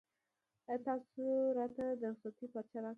[0.69, 1.23] ایا تاسو
[1.57, 2.89] راته د رخصتۍ پارچه راکوئ؟